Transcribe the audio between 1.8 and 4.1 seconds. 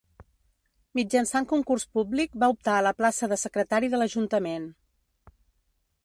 públic va optar a la plaça de secretari de